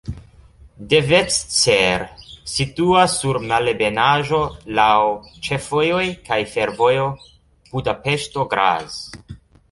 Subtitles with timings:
[0.91, 2.05] Devecser
[2.53, 4.39] situas sur malebenaĵo,
[4.79, 4.97] laŭ
[5.47, 7.05] ĉefvojoj kaj fervojo
[7.75, 8.97] Budapeŝto-Graz.